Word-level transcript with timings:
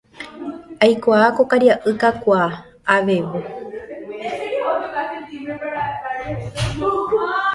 Aikuaa 0.85 1.27
ko 1.35 1.41
karia'y 1.51 1.93
kakuaa, 2.01 2.49
avevo. 2.95 3.39